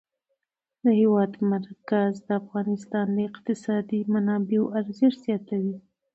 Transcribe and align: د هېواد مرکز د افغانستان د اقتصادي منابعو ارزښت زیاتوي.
د 0.83 0.85
هېواد 0.99 1.31
مرکز 1.51 2.11
د 2.27 2.29
افغانستان 2.41 3.05
د 3.13 3.17
اقتصادي 3.29 3.99
منابعو 4.13 4.71
ارزښت 4.79 5.17
زیاتوي. 5.27 5.75